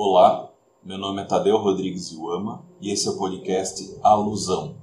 [0.00, 0.48] Olá,
[0.84, 4.76] meu nome é Tadeu Rodrigues Iuama e esse é o podcast Alusão.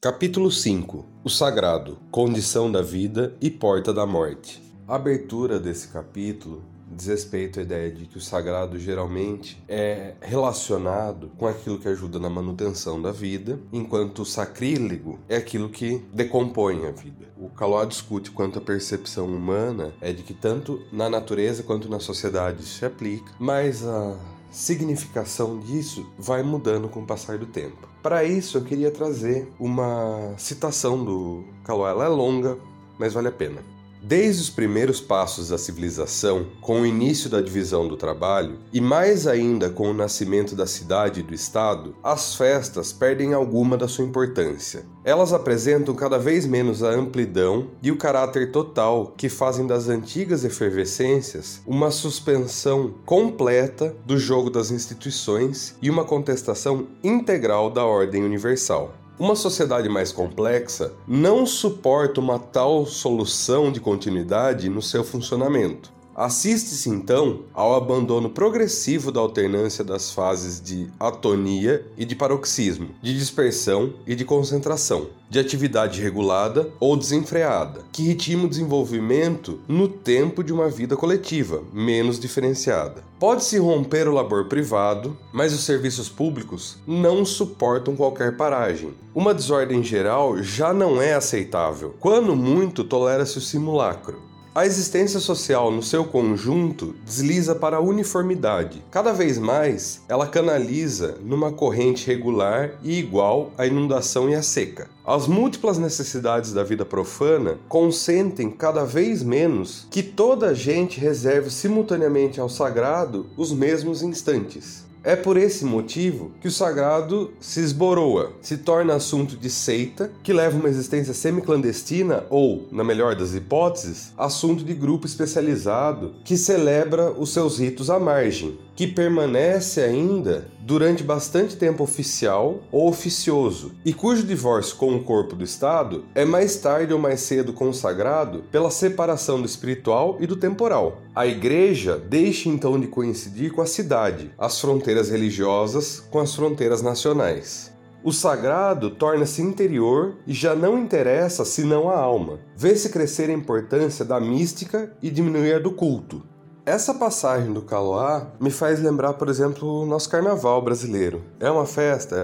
[0.00, 4.60] Capítulo 5 O Sagrado, Condição da Vida e Porta da Morte.
[4.88, 11.30] A abertura desse capítulo diz respeito à ideia de que o sagrado geralmente é relacionado
[11.36, 16.86] com aquilo que ajuda na manutenção da vida, enquanto o sacrílego é aquilo que decompõe
[16.86, 17.26] a vida.
[17.36, 22.00] O Caló discute quanto a percepção humana é de que tanto na natureza quanto na
[22.00, 24.16] sociedade isso se aplica, mas a
[24.50, 27.88] significação disso vai mudando com o passar do tempo.
[28.02, 31.88] Para isso, eu queria trazer uma citação do Caló.
[31.88, 32.56] Ela é longa,
[32.98, 33.75] mas vale a pena.
[34.08, 39.26] Desde os primeiros passos da civilização, com o início da divisão do trabalho, e mais
[39.26, 44.04] ainda com o nascimento da cidade e do Estado, as festas perdem alguma da sua
[44.04, 44.84] importância.
[45.02, 50.44] Elas apresentam cada vez menos a amplidão e o caráter total que fazem das antigas
[50.44, 58.94] efervescências uma suspensão completa do jogo das instituições e uma contestação integral da ordem universal.
[59.18, 65.95] Uma sociedade mais complexa não suporta uma tal solução de continuidade no seu funcionamento.
[66.16, 73.12] Assiste-se então ao abandono progressivo da alternância das fases de atonia e de paroxismo, de
[73.12, 80.42] dispersão e de concentração, de atividade regulada ou desenfreada, que ritima o desenvolvimento no tempo
[80.42, 83.04] de uma vida coletiva, menos diferenciada.
[83.20, 88.94] Pode-se romper o labor privado, mas os serviços públicos não suportam qualquer paragem.
[89.14, 91.94] Uma desordem geral já não é aceitável.
[92.00, 94.25] Quando muito, tolera-se o simulacro.
[94.56, 98.82] A existência social no seu conjunto desliza para a uniformidade.
[98.90, 104.88] Cada vez mais, ela canaliza numa corrente regular e igual a inundação e a seca.
[105.04, 111.50] As múltiplas necessidades da vida profana consentem cada vez menos que toda a gente reserve
[111.50, 114.86] simultaneamente ao sagrado os mesmos instantes.
[115.06, 120.32] É por esse motivo que o sagrado se esboroa, se torna assunto de seita, que
[120.32, 127.12] leva uma existência semi-clandestina ou, na melhor das hipóteses, assunto de grupo especializado que celebra
[127.12, 133.94] os seus ritos à margem, que permanece ainda durante bastante tempo oficial ou oficioso, e
[133.94, 138.70] cujo divórcio com o corpo do Estado é mais tarde ou mais cedo consagrado pela
[138.70, 141.00] separação do espiritual e do temporal.
[141.14, 146.82] A Igreja deixa então de coincidir com a cidade, as fronteiras religiosas com as fronteiras
[146.82, 147.74] nacionais.
[148.04, 152.38] O sagrado torna-se interior e já não interessa senão a alma.
[152.56, 156.22] Vê-se crescer a importância da mística e diminuir a do culto.
[156.66, 161.22] Essa passagem do Caloá me faz lembrar, por exemplo, o nosso carnaval brasileiro.
[161.38, 162.16] É uma festa,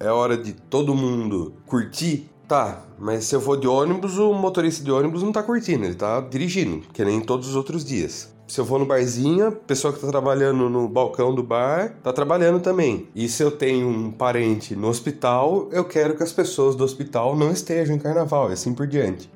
[0.00, 2.30] é, é hora de todo mundo curtir.
[2.48, 5.94] Tá, mas se eu for de ônibus, o motorista de ônibus não tá curtindo, ele
[5.94, 8.32] tá dirigindo, que nem todos os outros dias.
[8.48, 12.10] Se eu vou no barzinho, a pessoa que tá trabalhando no balcão do bar tá
[12.10, 13.06] trabalhando também.
[13.14, 17.36] E se eu tenho um parente no hospital, eu quero que as pessoas do hospital
[17.36, 19.30] não estejam em carnaval e assim por diante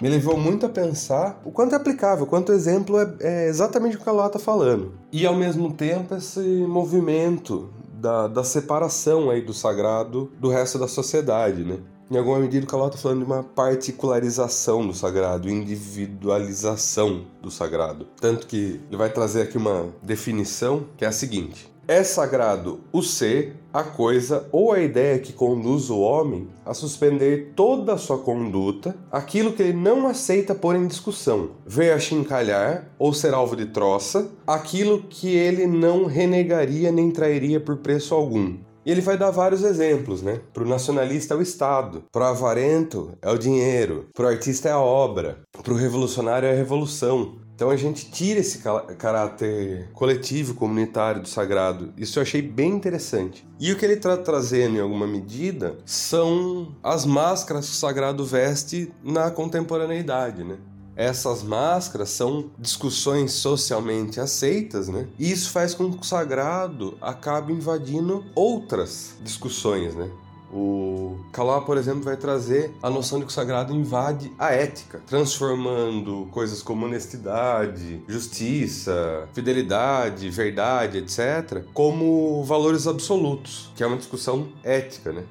[0.00, 3.96] me levou muito a pensar o quanto é aplicável, o quanto exemplo é, é exatamente
[3.96, 4.94] o que a Ló está falando.
[5.12, 10.88] E ao mesmo tempo esse movimento da, da separação aí do sagrado do resto da
[10.88, 11.78] sociedade, né?
[12.10, 18.08] Em alguma medida, o Caló está falando de uma particularização do sagrado, individualização do sagrado.
[18.20, 23.02] Tanto que ele vai trazer aqui uma definição que é a seguinte: é sagrado o
[23.02, 28.16] ser, a coisa ou a ideia que conduz o homem a suspender toda a sua
[28.16, 33.66] conduta, aquilo que ele não aceita pôr em discussão, ver achincalhar ou ser alvo de
[33.66, 38.58] troça, aquilo que ele não renegaria nem trairia por preço algum.
[38.86, 40.40] E ele vai dar vários exemplos, né?
[40.54, 44.68] Para o nacionalista é o Estado, para o avarento é o dinheiro, para o artista
[44.68, 48.62] é a obra, para o revolucionário é a revolução, então a gente tira esse
[48.96, 51.92] caráter coletivo, comunitário do sagrado.
[51.94, 53.46] Isso eu achei bem interessante.
[53.60, 58.24] E o que ele está trazendo em alguma medida são as máscaras que o sagrado
[58.24, 60.56] veste na contemporaneidade, né?
[60.96, 65.06] Essas máscaras são discussões socialmente aceitas, né?
[65.18, 70.08] E isso faz com que o sagrado acabe invadindo outras discussões, né?
[70.52, 75.00] O Calá, por exemplo, vai trazer a noção de que o sagrado invade a ética,
[75.06, 84.48] transformando coisas como honestidade, justiça, fidelidade, verdade, etc., como valores absolutos, que é uma discussão
[84.64, 85.24] ética, né?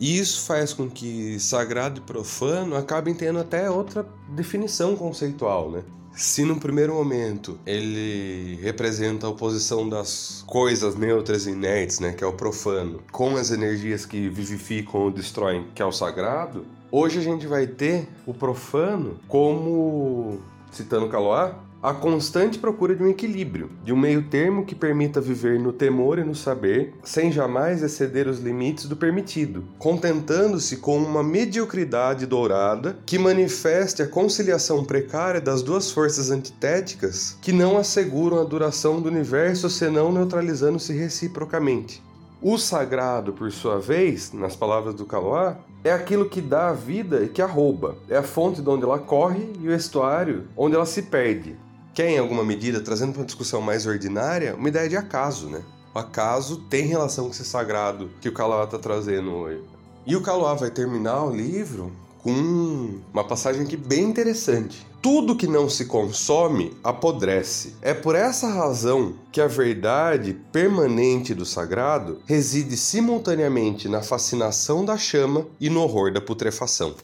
[0.00, 5.82] E isso faz com que sagrado e profano acabem tendo até outra definição conceitual, né?
[6.14, 12.22] Se no primeiro momento ele representa a oposição das coisas neutras e inertes, né, que
[12.22, 17.18] é o profano, com as energias que vivificam ou destroem, que é o sagrado, hoje
[17.18, 20.38] a gente vai ter o profano como,
[20.70, 25.58] citando Caloá, a constante procura de um equilíbrio, de um meio termo que permita viver
[25.58, 31.24] no temor e no saber, sem jamais exceder os limites do permitido, contentando-se com uma
[31.24, 38.44] mediocridade dourada que manifeste a conciliação precária das duas forças antitéticas que não asseguram a
[38.44, 42.00] duração do universo senão neutralizando-se reciprocamente.
[42.40, 47.24] O sagrado, por sua vez, nas palavras do Caloá, é aquilo que dá a vida
[47.24, 47.96] e que a rouba.
[48.08, 51.56] É a fonte de onde ela corre e o estuário onde ela se perde
[51.94, 55.48] que é, em alguma medida, trazendo para uma discussão mais ordinária, uma ideia de acaso,
[55.48, 55.62] né?
[55.94, 59.62] O acaso tem relação com esse sagrado que o Kaloá está trazendo hoje.
[60.06, 61.92] E o Kaloá vai terminar o livro
[62.22, 64.86] com uma passagem aqui bem interessante.
[65.02, 67.74] Tudo que não se consome apodrece.
[67.82, 74.96] É por essa razão que a verdade permanente do sagrado reside simultaneamente na fascinação da
[74.96, 76.94] chama e no horror da putrefação.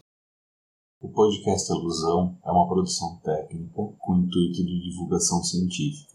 [1.01, 6.13] O podcast Alusão é uma produção técnica com intuito de divulgação científica.